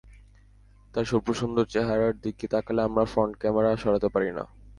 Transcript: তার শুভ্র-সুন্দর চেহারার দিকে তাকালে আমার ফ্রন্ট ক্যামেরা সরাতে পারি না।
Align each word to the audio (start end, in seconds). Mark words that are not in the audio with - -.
তার 0.93 1.05
শুভ্র-সুন্দর 1.05 1.65
চেহারার 1.65 2.13
দিকে 2.19 2.45
তাকালে 2.47 2.81
আমার 2.81 3.05
ফ্রন্ট 3.05 3.33
ক্যামেরা 3.37 3.71
সরাতে 3.75 4.09
পারি 4.09 4.29
না। 4.31 4.43